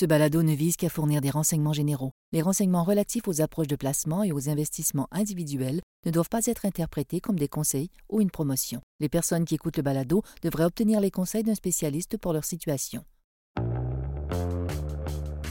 Ce 0.00 0.06
balado 0.06 0.42
ne 0.42 0.54
vise 0.54 0.78
qu'à 0.78 0.88
fournir 0.88 1.20
des 1.20 1.28
renseignements 1.28 1.74
généraux. 1.74 2.12
Les 2.32 2.40
renseignements 2.40 2.84
relatifs 2.84 3.28
aux 3.28 3.42
approches 3.42 3.66
de 3.66 3.76
placement 3.76 4.22
et 4.22 4.32
aux 4.32 4.48
investissements 4.48 5.08
individuels 5.12 5.82
ne 6.06 6.10
doivent 6.10 6.30
pas 6.30 6.46
être 6.46 6.64
interprétés 6.64 7.20
comme 7.20 7.38
des 7.38 7.48
conseils 7.48 7.90
ou 8.08 8.22
une 8.22 8.30
promotion. 8.30 8.80
Les 9.00 9.10
personnes 9.10 9.44
qui 9.44 9.56
écoutent 9.56 9.76
le 9.76 9.82
balado 9.82 10.22
devraient 10.42 10.64
obtenir 10.64 11.00
les 11.00 11.10
conseils 11.10 11.42
d'un 11.42 11.54
spécialiste 11.54 12.16
pour 12.16 12.32
leur 12.32 12.46
situation. 12.46 13.04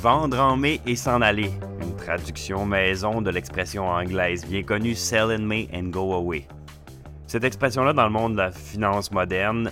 Vendre 0.02 0.40
en 0.40 0.58
mai 0.58 0.82
et 0.88 0.96
s'en 0.96 1.22
aller, 1.22 1.52
une 1.84 1.96
traduction 1.96 2.66
maison 2.66 3.22
de 3.22 3.30
l'expression 3.30 3.88
anglaise 3.88 4.48
bien 4.48 4.64
connue 4.64 4.96
Sell 4.96 5.30
in 5.30 5.46
May 5.46 5.70
and 5.72 5.90
go 5.90 6.12
away. 6.12 6.48
Cette 7.28 7.44
expression-là, 7.44 7.94
dans 7.94 8.06
le 8.06 8.14
monde 8.14 8.32
de 8.32 8.38
la 8.40 8.52
finance 8.52 9.12
moderne, 9.12 9.70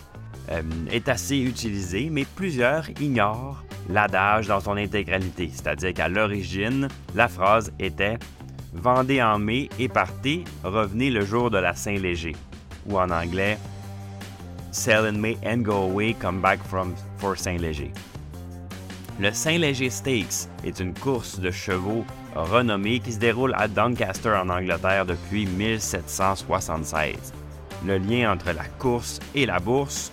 euh, 0.52 0.62
est 0.92 1.10
assez 1.10 1.40
utilisée, 1.40 2.12
mais 2.12 2.26
plusieurs 2.26 2.88
ignorent 3.02 3.64
l'adage 3.90 4.48
dans 4.48 4.60
son 4.60 4.78
intégralité, 4.78 5.50
c'est-à-dire 5.54 5.94
qu'à 5.94 6.08
l'origine, 6.08 6.88
la 7.16 7.28
phrase 7.28 7.72
était 7.80 8.18
Vendez 8.74 9.24
en 9.24 9.40
mai 9.40 9.70
et 9.80 9.88
partez, 9.88 10.44
revenez 10.64 11.10
le 11.10 11.26
jour 11.26 11.50
de 11.50 11.58
la 11.58 11.74
Saint-Léger, 11.74 12.36
ou 12.86 13.00
en 13.00 13.10
anglais 13.10 13.58
Sell 14.72 15.06
in 15.06 15.18
May 15.18 15.38
and 15.44 15.64
go 15.64 15.90
away, 15.90 16.14
come 16.14 16.42
back 16.42 16.60
from 16.64 16.94
for 17.18 17.36
Saint-Léger. 17.36 17.92
Le 19.20 19.32
Saint-Léger 19.32 19.90
Stakes 19.90 20.48
est 20.64 20.80
une 20.80 20.94
course 20.94 21.40
de 21.40 21.50
chevaux 21.50 22.06
renommée 22.36 23.00
qui 23.00 23.14
se 23.14 23.18
déroule 23.18 23.54
à 23.58 23.68
Doncaster 23.68 24.30
en 24.30 24.50
Angleterre 24.50 25.08
depuis 25.08 25.48
1776. 25.48 27.34
Le 27.86 27.98
lien 27.98 28.32
entre 28.32 28.52
la 28.52 28.66
course 28.78 29.20
et 29.34 29.48
la 29.48 29.60
bourse 29.60 30.12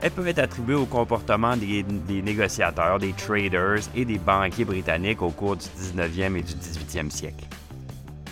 elle 0.00 0.10
peut 0.10 0.26
être 0.26 0.38
attribuée 0.38 0.74
au 0.74 0.86
comportement 0.86 1.56
des, 1.56 1.82
négociateurs, 2.22 2.98
des 2.98 3.12
traders 3.12 3.80
et 3.94 4.04
des 4.04 4.18
banquiers 4.18 4.64
britanniques 4.64 5.22
au 5.22 5.30
cours 5.30 5.56
du 5.56 5.66
19e 5.66 6.36
et 6.36 6.42
du 6.42 6.52
18e 6.52 7.10
siècle. 7.10 7.44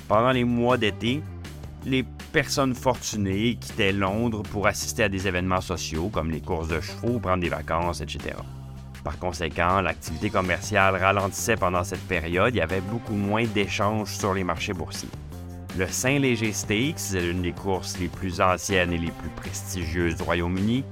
Pendant 0.06 0.31
les 0.31 0.45
mois 0.45 0.77
d'été, 0.77 1.23
les 1.84 2.05
personnes 2.33 2.75
fortunées 2.75 3.56
quittaient 3.56 3.92
Londres 3.92 4.42
pour 4.42 4.67
assister 4.67 5.05
à 5.05 5.08
des 5.08 5.27
événements 5.27 5.61
sociaux 5.61 6.08
comme 6.08 6.31
les 6.31 6.41
courses 6.41 6.69
de 6.69 6.81
chevaux, 6.81 7.19
prendre 7.19 7.42
des 7.42 7.48
vacances, 7.48 8.01
etc. 8.01 8.36
Par 9.03 9.19
conséquent, 9.19 9.80
l'activité 9.80 10.30
commerciale 10.30 10.97
ralentissait 10.97 11.56
pendant 11.56 11.84
cette 11.84 12.06
période, 12.06 12.55
il 12.55 12.58
y 12.58 12.61
avait 12.61 12.80
beaucoup 12.80 13.14
moins 13.14 13.45
d'échanges 13.45 14.17
sur 14.17 14.34
les 14.34 14.45
marchés 14.45 14.73
boursiers. 14.73 15.08
Le 15.78 15.86
Saint-Léger 15.86 16.53
Stakes 16.53 17.12
l'une 17.12 17.42
des 17.42 17.53
courses 17.53 17.98
les 17.98 18.08
plus 18.08 18.41
anciennes 18.41 18.92
et 18.92 18.98
les 18.98 19.11
plus 19.11 19.28
prestigieuses 19.36 20.17
du 20.17 20.23
Royaume-Uni 20.23 20.84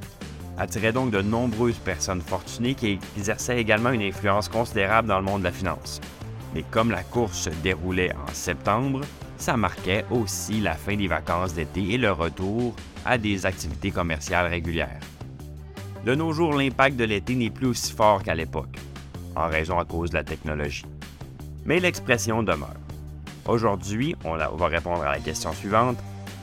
attirait 0.59 0.93
donc 0.93 1.11
de 1.11 1.21
nombreuses 1.21 1.79
personnes 1.79 2.21
fortunées 2.21 2.75
qui 2.75 2.99
exerçaient 3.17 3.61
également 3.61 3.91
une 3.91 4.03
influence 4.03 4.49
considérable 4.49 5.09
dans 5.09 5.19
le 5.19 5.25
monde 5.25 5.41
de 5.41 5.47
la 5.47 5.53
finance. 5.53 6.01
Mais 6.55 6.65
comme 6.71 6.91
la 6.91 7.03
course 7.03 7.39
se 7.39 7.51
déroulait 7.63 8.15
en 8.15 8.33
septembre, 8.33 9.01
ça 9.37 9.57
marquait 9.57 10.05
aussi 10.11 10.61
la 10.61 10.75
fin 10.75 10.97
des 10.97 11.09
vacances 11.09 11.55
d'été 11.55 11.95
et 11.95 11.99
le 11.99 12.13
retour 12.13 12.75
à 13.05 13.19
des 13.19 13.47
activités 13.47 13.91
commerciales 13.91 14.47
régulières. 14.47 15.01
De 16.05 16.15
nos 16.15 16.33
jours, 16.33 16.55
l'impact 16.55 16.97
de 16.97 17.05
l'été 17.05 17.35
n'est 17.35 17.51
plus 17.51 17.69
aussi 17.69 17.93
fort 17.93 18.23
qu'à 18.23 18.35
l'époque, 18.35 18.77
en 19.35 19.49
raison 19.49 19.79
à 19.79 19.85
cause 19.85 20.11
de 20.11 20.17
la 20.17 20.25
technologie. 20.25 20.85
Mais 21.65 21.81
l'expression 21.81 22.43
demeure. 22.43 22.77
Aujourd'hui, 23.47 24.15
on 24.25 24.37
va 24.37 24.67
répondre 24.67 25.03
à 25.03 25.13
la 25.13 25.19
question 25.19 25.53
suivante. 25.53 25.97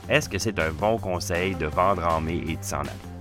Est-ce 0.08 0.28
que 0.28 0.38
c'est 0.38 0.58
un 0.58 0.72
bon 0.72 0.98
conseil 0.98 1.54
de 1.54 1.66
vendre 1.66 2.06
en 2.06 2.20
mai 2.20 2.42
et 2.46 2.56
de 2.56 2.62
s'en 2.64 2.80
aller? 2.80 3.11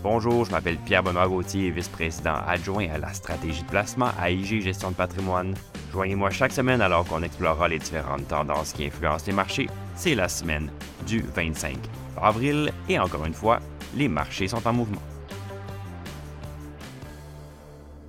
Bonjour, 0.00 0.44
je 0.44 0.52
m'appelle 0.52 0.76
Pierre 0.76 1.02
Benoît 1.02 1.26
Gauthier, 1.26 1.72
vice-président 1.72 2.36
adjoint 2.46 2.88
à 2.88 2.98
la 2.98 3.12
stratégie 3.12 3.64
de 3.64 3.68
placement 3.68 4.10
à 4.16 4.30
IG 4.30 4.60
Gestion 4.60 4.92
de 4.92 4.94
patrimoine. 4.94 5.56
Joignez-moi 5.90 6.30
chaque 6.30 6.52
semaine 6.52 6.80
alors 6.80 7.04
qu'on 7.04 7.24
explorera 7.24 7.66
les 7.66 7.80
différentes 7.80 8.28
tendances 8.28 8.72
qui 8.72 8.84
influencent 8.84 9.26
les 9.26 9.32
marchés. 9.32 9.66
C'est 9.96 10.14
la 10.14 10.28
semaine 10.28 10.70
du 11.04 11.20
25 11.20 11.76
avril 12.22 12.70
et 12.88 12.96
encore 13.00 13.26
une 13.26 13.34
fois, 13.34 13.58
les 13.96 14.06
marchés 14.06 14.46
sont 14.46 14.64
en 14.68 14.72
mouvement. 14.72 15.02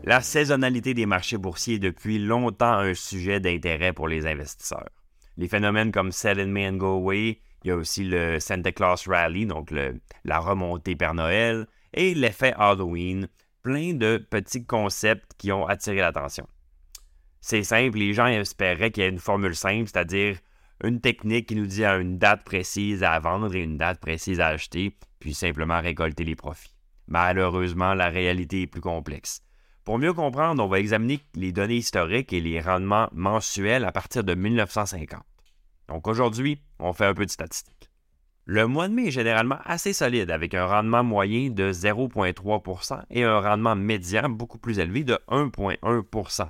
La 0.04 0.22
saisonnalité 0.22 0.94
des 0.94 1.08
marchés 1.08 1.38
boursiers 1.38 1.76
est 1.76 1.80
depuis 1.80 2.20
longtemps 2.20 2.78
un 2.78 2.94
sujet 2.94 3.40
d'intérêt 3.40 3.94
pour 3.94 4.08
les 4.08 4.28
investisseurs. 4.28 4.90
Les 5.38 5.48
phénomènes 5.48 5.92
comme 5.92 6.12
Sell 6.12 6.40
in 6.40 6.48
May 6.48 6.70
and 6.70 6.74
Go 6.74 6.98
Away, 6.98 7.40
il 7.64 7.68
y 7.68 7.72
a 7.72 7.76
aussi 7.76 8.04
le 8.04 8.40
Santa 8.40 8.72
Claus 8.72 9.08
Rally, 9.08 9.48
donc 9.48 9.74
la 10.24 10.40
remontée 10.40 10.96
Père 10.96 11.16
Noël, 11.16 11.66
et 11.94 12.14
l'effet 12.14 12.54
Halloween, 12.58 13.28
plein 13.62 13.94
de 13.94 14.18
petits 14.18 14.66
concepts 14.66 15.34
qui 15.38 15.52
ont 15.52 15.68
attiré 15.68 15.98
l'attention. 15.98 16.48
C'est 17.42 17.64
simple, 17.64 17.98
les 17.98 18.14
gens 18.14 18.28
espéraient 18.28 18.92
qu'il 18.92 19.04
y 19.04 19.06
ait 19.06 19.10
une 19.10 19.20
formule 19.20 19.56
simple, 19.56 19.88
c'est-à-dire 19.88 20.38
une 20.84 21.02
technique 21.02 21.48
qui 21.48 21.56
nous 21.56 21.66
dit 21.66 21.86
à 21.86 21.98
une 21.98 22.18
date 22.18 22.44
précise 22.44 23.04
à 23.04 23.20
vendre 23.20 23.54
et 23.54 23.62
une 23.62 23.78
date 23.78 24.00
précise 24.00 24.40
à 24.40 24.48
acheter, 24.48 24.96
puis 25.20 25.34
simplement 25.34 25.82
récolter 25.82 26.24
les 26.24 26.36
profits. 26.36 26.74
Malheureusement, 27.08 27.94
la 27.94 28.10
réalité 28.10 28.64
est 28.64 28.68
plus 28.68 28.82
complexe. 28.82 29.42
Pour 29.84 29.98
mieux 29.98 30.14
comprendre, 30.14 30.64
on 30.64 30.68
va 30.68 30.80
examiner 30.80 31.20
les 31.34 31.52
données 31.52 31.78
historiques 31.78 32.32
et 32.32 32.40
les 32.40 32.62
rendements 32.62 33.10
mensuels 33.12 33.86
à 33.86 33.92
partir 33.92 34.24
de 34.24 34.36
1950. 34.36 35.24
Donc 35.88 36.08
aujourd'hui, 36.08 36.62
on 36.78 36.94
fait 36.94 37.06
un 37.06 37.14
peu 37.14 37.26
de 37.26 37.32
statistiques. 37.32 37.89
Le 38.46 38.66
mois 38.66 38.88
de 38.88 38.94
mai 38.94 39.08
est 39.08 39.12
généralement 39.12 39.60
assez 39.64 39.94
solide 39.94 40.32
avec 40.32 40.54
un 40.56 40.66
rendement 40.66 41.04
moyen 41.04 41.50
de 41.50 41.72
0,3% 41.72 43.04
et 43.12 43.24
un 43.24 43.40
rendement 43.40 43.76
médian 43.76 44.30
beaucoup 44.30 44.58
plus 44.58 44.80
élevé 44.80 45.04
de 45.04 45.20
1,1% 45.28 46.50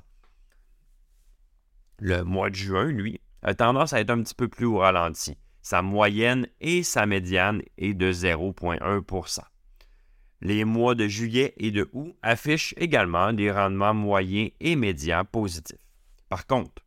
Le 1.99 2.23
mois 2.23 2.49
de 2.49 2.55
juin, 2.55 2.85
lui, 2.85 3.19
a 3.41 3.53
tendance 3.53 3.93
à 3.93 3.99
être 3.99 4.11
un 4.11 4.23
petit 4.23 4.35
peu 4.35 4.47
plus 4.47 4.65
au 4.65 4.77
ralenti. 4.77 5.37
Sa 5.61 5.81
moyenne 5.81 6.47
et 6.61 6.83
sa 6.83 7.05
médiane 7.05 7.61
est 7.77 7.93
de 7.93 8.11
0,1% 8.13 9.39
Les 10.41 10.63
mois 10.63 10.95
de 10.95 11.07
juillet 11.07 11.53
et 11.57 11.71
de 11.71 11.89
août 11.91 12.15
affichent 12.21 12.73
également 12.77 13.33
des 13.33 13.51
rendements 13.51 13.93
moyens 13.93 14.51
et 14.61 14.77
médians 14.77 15.25
positifs. 15.25 15.85
Par 16.29 16.47
contre, 16.47 16.81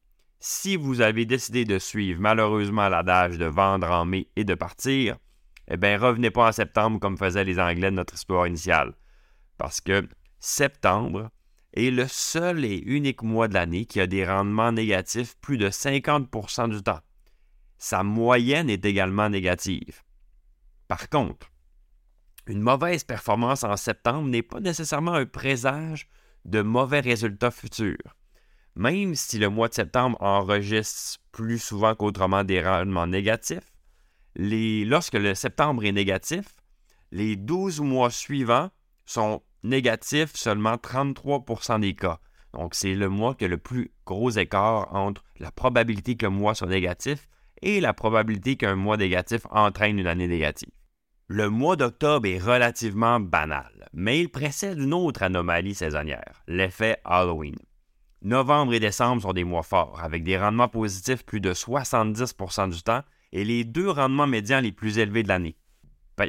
si 0.44 0.74
vous 0.74 1.00
avez 1.00 1.24
décidé 1.24 1.64
de 1.64 1.78
suivre 1.78 2.20
malheureusement 2.20 2.88
l'adage 2.88 3.38
de 3.38 3.44
vendre 3.44 3.88
en 3.88 4.04
mai 4.04 4.28
et 4.34 4.42
de 4.42 4.54
partir, 4.54 5.16
eh 5.68 5.76
bien, 5.76 5.96
revenez 5.96 6.32
pas 6.32 6.48
en 6.48 6.52
septembre 6.52 6.98
comme 6.98 7.16
faisaient 7.16 7.44
les 7.44 7.60
Anglais 7.60 7.92
de 7.92 7.96
notre 7.96 8.14
histoire 8.14 8.48
initiale. 8.48 8.92
Parce 9.56 9.80
que 9.80 10.08
septembre 10.40 11.30
est 11.74 11.92
le 11.92 12.08
seul 12.08 12.64
et 12.64 12.76
unique 12.78 13.22
mois 13.22 13.46
de 13.46 13.54
l'année 13.54 13.84
qui 13.84 14.00
a 14.00 14.08
des 14.08 14.26
rendements 14.26 14.72
négatifs 14.72 15.36
plus 15.40 15.58
de 15.58 15.68
50% 15.70 16.70
du 16.70 16.82
temps. 16.82 17.00
Sa 17.78 18.02
moyenne 18.02 18.68
est 18.68 18.84
également 18.84 19.28
négative. 19.28 20.02
Par 20.88 21.08
contre, 21.08 21.52
une 22.48 22.60
mauvaise 22.60 23.04
performance 23.04 23.62
en 23.62 23.76
septembre 23.76 24.28
n'est 24.28 24.42
pas 24.42 24.58
nécessairement 24.58 25.14
un 25.14 25.26
présage 25.26 26.08
de 26.44 26.62
mauvais 26.62 26.98
résultats 27.00 27.52
futurs. 27.52 28.16
Même 28.74 29.14
si 29.14 29.38
le 29.38 29.50
mois 29.50 29.68
de 29.68 29.74
septembre 29.74 30.16
enregistre 30.20 31.20
plus 31.30 31.58
souvent 31.58 31.94
qu'autrement 31.94 32.44
des 32.44 32.62
rendements 32.62 33.06
négatifs, 33.06 33.72
lorsque 34.36 35.14
le 35.14 35.34
septembre 35.34 35.84
est 35.84 35.92
négatif, 35.92 36.44
les 37.10 37.36
12 37.36 37.80
mois 37.80 38.10
suivants 38.10 38.70
sont 39.04 39.42
négatifs 39.62 40.34
seulement 40.34 40.74
33% 40.74 41.80
des 41.80 41.94
cas. 41.94 42.18
Donc, 42.54 42.74
c'est 42.74 42.94
le 42.94 43.08
mois 43.08 43.34
qui 43.34 43.44
a 43.44 43.48
le 43.48 43.58
plus 43.58 43.92
gros 44.06 44.30
écart 44.30 44.94
entre 44.94 45.22
la 45.38 45.50
probabilité 45.50 46.16
le 46.20 46.30
mois 46.30 46.54
soit 46.54 46.68
négatif 46.68 47.28
et 47.62 47.80
la 47.80 47.92
probabilité 47.92 48.56
qu'un 48.56 48.74
mois 48.74 48.96
négatif 48.96 49.42
entraîne 49.50 49.98
une 49.98 50.06
année 50.06 50.28
négative. 50.28 50.70
Le 51.28 51.48
mois 51.48 51.76
d'octobre 51.76 52.26
est 52.26 52.38
relativement 52.38 53.20
banal, 53.20 53.88
mais 53.92 54.20
il 54.20 54.28
précède 54.28 54.78
une 54.78 54.92
autre 54.92 55.22
anomalie 55.22 55.74
saisonnière, 55.74 56.42
l'effet 56.46 56.98
Halloween. 57.04 57.56
Novembre 58.24 58.74
et 58.74 58.80
décembre 58.80 59.22
sont 59.22 59.32
des 59.32 59.42
mois 59.42 59.64
forts, 59.64 60.00
avec 60.00 60.22
des 60.22 60.38
rendements 60.38 60.68
positifs 60.68 61.24
plus 61.24 61.40
de 61.40 61.52
70% 61.52 62.70
du 62.70 62.82
temps 62.82 63.02
et 63.32 63.44
les 63.44 63.64
deux 63.64 63.90
rendements 63.90 64.28
médians 64.28 64.60
les 64.60 64.70
plus 64.70 64.98
élevés 64.98 65.24
de 65.24 65.28
l'année. 65.28 65.56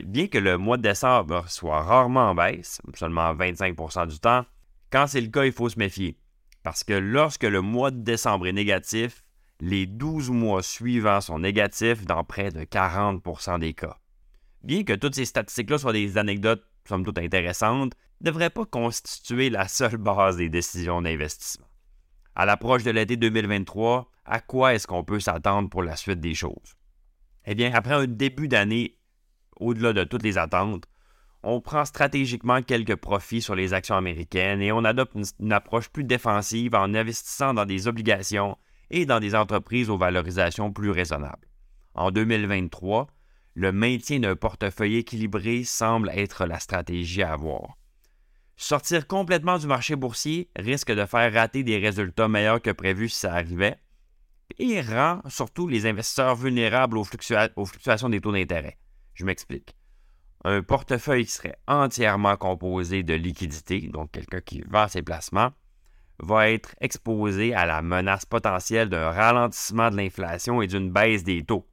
Bien 0.06 0.27
que 0.27 0.39
le 0.39 0.57
mois 0.57 0.77
de 0.77 0.81
décembre 0.81 1.47
soit 1.50 1.83
rarement 1.83 2.31
en 2.31 2.35
baisse, 2.35 2.81
seulement 2.95 3.35
25% 3.35 4.07
du 4.07 4.19
temps, 4.19 4.44
quand 4.89 5.06
c'est 5.06 5.21
le 5.21 5.27
cas, 5.27 5.45
il 5.45 5.51
faut 5.51 5.69
se 5.69 5.77
méfier. 5.77 6.18
Parce 6.63 6.83
que 6.83 6.94
lorsque 6.94 7.44
le 7.44 7.62
mois 7.62 7.91
de 7.91 8.01
décembre 8.01 8.47
est 8.47 8.53
négatif, 8.53 9.23
les 9.59 9.85
12 9.85 10.31
mois 10.31 10.63
suivants 10.63 11.21
sont 11.21 11.39
négatifs 11.39 12.06
dans 12.06 12.23
près 12.23 12.51
de 12.51 12.62
40% 12.62 13.59
des 13.59 13.73
cas. 13.75 14.00
Bien 14.63 14.83
que 14.83 14.94
toutes 14.94 15.15
ces 15.15 15.25
statistiques-là 15.25 15.77
soient 15.77 15.94
des 15.94 16.18
anecdotes 16.18 16.63
somme 16.88 17.06
toute 17.06 17.18
intéressantes, 17.18 17.94
ne 18.21 18.25
devraient 18.25 18.50
pas 18.50 18.65
constituer 18.65 19.50
la 19.50 19.68
seule 19.68 19.97
base 19.97 20.38
des 20.38 20.50
décisions 20.50 21.01
d'investissement 21.01 21.68
à 22.35 22.45
l'approche 22.45 22.83
de 22.83 22.91
l'été 22.91 23.18
2023, 23.18 24.09
à 24.25 24.39
quoi 24.39 24.74
est-ce 24.74 24.88
qu'on 24.88 25.03
peut 25.03 25.19
s'attendre 25.19 25.69
pour 25.69 25.83
la 25.83 25.95
suite 25.95 26.19
des 26.19 26.33
choses? 26.33 26.75
Eh 27.45 27.56
bien, 27.56 27.74
après 27.74 27.94
un 27.94 28.07
début 28.07 28.47
d'année 28.47 28.97
au-delà 29.57 29.94
de 29.94 30.03
toutes 30.03 30.24
les 30.24 30.38
attentes, 30.38 30.85
on 31.44 31.59
prend 31.59 31.83
stratégiquement 31.83 32.62
quelques 32.62 32.95
profits 32.95 33.41
sur 33.41 33.53
les 33.53 33.74
actions 33.74 33.97
américaines 33.97 34.62
et 34.62 34.71
on 34.71 34.85
adopte 34.85 35.15
une, 35.39 35.51
approche 35.51 35.89
plus 35.89 36.06
défensive 36.06 36.74
en 36.74 36.94
investissant 36.94 37.53
dans 37.53 37.65
des 37.65 37.88
obligations 37.88 38.57
et 38.89 39.06
dans 39.06 39.19
des 39.19 39.35
entreprises 39.35 39.89
aux 39.89 39.97
valorisations 39.97 40.71
plus 40.71 40.91
raisonnables. 40.91 41.47
En 41.95 42.12
2023, 42.12 43.07
le 43.56 43.71
maintien 43.71 44.19
d'un 44.19 44.35
portefeuille 44.35 44.97
équilibré 44.97 45.63
semble 45.63 46.09
être 46.09 46.45
la 46.45 46.59
stratégie 46.59 47.21
à 47.21 47.33
avoir. 47.33 47.77
Sortir 48.55 49.07
complètement 49.07 49.57
du 49.57 49.67
marché 49.67 49.95
boursier 49.95 50.50
risque 50.55 50.91
de 50.91 51.05
faire 51.05 51.33
rater 51.33 51.63
des 51.63 51.77
résultats 51.77 52.27
meilleurs 52.27 52.61
que 52.61 52.69
prévu 52.69 53.09
si 53.09 53.19
ça 53.19 53.33
arrivait 53.33 53.77
et 54.59 54.81
rend 54.81 55.21
surtout 55.27 55.67
les 55.67 55.85
investisseurs 55.85 56.35
vulnérables 56.35 56.97
aux, 56.97 57.03
fluctuations 57.03 58.09
des 58.09 58.21
taux 58.21 58.31
d'intérêt. 58.31 58.77
Je 59.13 59.25
m'explique. 59.25 59.75
Un 60.45 60.61
portefeuille 60.61 61.25
qui 61.25 61.31
serait 61.31 61.57
entièrement 61.67 62.35
composé 62.35 63.03
de 63.03 63.13
liquidités, 63.13 63.88
donc 63.88 64.11
quelqu'un 64.11 64.41
qui 64.41 64.61
vend 64.67 64.88
ses 64.88 65.01
placements, 65.01 65.51
va 66.19 66.49
être 66.49 66.75
exposé 66.79 67.53
à 67.53 67.65
la 67.65 67.81
menace 67.81 68.25
potentielle 68.25 68.89
d'un 68.89 69.09
ralentissement 69.09 69.89
de 69.89 69.97
l'inflation 69.97 70.61
et 70.61 70.67
d'une 70.67 70.91
baisse 70.91 71.23
des 71.23 71.44
taux. 71.44 71.67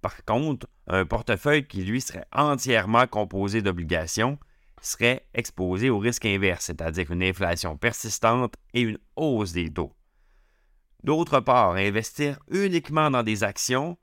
Par 0.00 0.24
contre, 0.24 0.66
un 0.88 1.06
portefeuille 1.06 1.66
qui, 1.66 1.84
lui, 1.84 2.00
serait 2.00 2.26
entièrement 2.32 3.06
composé 3.06 3.62
d'obligations 3.62 4.38
serait 4.82 5.26
exposé 5.32 5.90
au 5.90 5.98
risque 5.98 6.26
inverse, 6.26 6.66
c'est-à-dire 6.66 7.10
une 7.10 7.22
inflation 7.22 7.76
persistante 7.76 8.54
et 8.74 8.82
une 8.82 8.98
hausse 9.16 9.52
des 9.52 9.72
taux. 9.72 9.92
D'autre 11.04 11.40
part, 11.40 11.72
investir 11.72 12.38
uniquement 12.50 13.10
dans 13.10 13.22
des 13.22 13.42
actions 13.44 13.96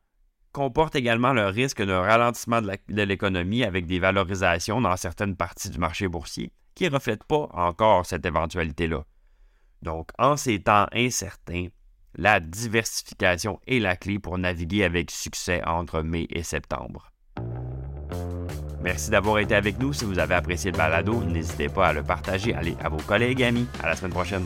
comporte 0.51 0.95
également 0.95 1.33
le 1.33 1.45
risque 1.47 1.83
d'un 1.83 2.01
ralentissement 2.01 2.61
de 2.61 3.01
l'économie 3.03 3.63
avec 3.63 3.85
des 3.85 3.99
valorisations 3.99 4.81
dans 4.81 4.97
certaines 4.97 5.35
parties 5.35 5.69
du 5.69 5.77
marché 5.77 6.07
boursier 6.07 6.51
qui 6.75 6.85
ne 6.85 6.91
reflètent 6.91 7.23
pas 7.23 7.49
encore 7.53 8.05
cette 8.05 8.25
éventualité-là. 8.25 9.05
Donc, 9.81 10.09
en 10.17 10.37
ces 10.37 10.61
temps 10.61 10.87
incertains, 10.93 11.67
la 12.15 12.39
diversification 12.39 13.59
est 13.67 13.79
la 13.79 13.95
clé 13.95 14.19
pour 14.19 14.37
naviguer 14.37 14.83
avec 14.83 15.11
succès 15.11 15.63
entre 15.65 16.01
mai 16.01 16.27
et 16.29 16.43
septembre. 16.43 17.11
Merci 18.81 19.09
d'avoir 19.11 19.39
été 19.39 19.55
avec 19.55 19.79
nous. 19.79 19.93
Si 19.93 20.05
vous 20.05 20.19
avez 20.19 20.35
apprécié 20.35 20.71
le 20.71 20.77
balado, 20.77 21.21
n'hésitez 21.23 21.69
pas 21.69 21.87
à 21.87 21.93
le 21.93 22.03
partager 22.03 22.53
allez, 22.53 22.75
à 22.83 22.89
vos 22.89 22.97
collègues 22.97 23.41
et 23.41 23.45
amis. 23.45 23.67
À 23.83 23.87
la 23.89 23.95
semaine 23.95 24.11
prochaine. 24.11 24.45